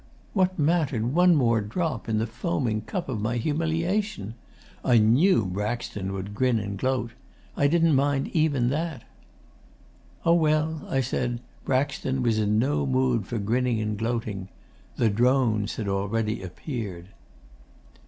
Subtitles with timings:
[0.33, 4.33] What mattered one more drop in the foaming cup of my humiliation?
[4.83, 7.11] I knew Braxton would grin and gloat.
[7.55, 9.03] I didn't mind even that.'
[10.25, 14.47] 'Oh, well,' I said, 'Braxton was in no mood for grinning and gloating.
[14.95, 17.09] "The Drones" had already appeared.